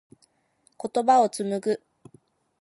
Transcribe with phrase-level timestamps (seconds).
[0.83, 1.79] 言葉を紡ぐ。